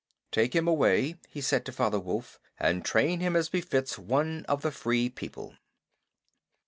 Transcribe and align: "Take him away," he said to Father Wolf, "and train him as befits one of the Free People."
"Take 0.31 0.55
him 0.55 0.67
away," 0.67 1.17
he 1.29 1.41
said 1.41 1.63
to 1.67 1.71
Father 1.71 1.99
Wolf, 1.99 2.39
"and 2.57 2.83
train 2.83 3.19
him 3.19 3.35
as 3.35 3.49
befits 3.49 3.99
one 3.99 4.45
of 4.45 4.63
the 4.63 4.71
Free 4.71 5.09
People." 5.11 5.53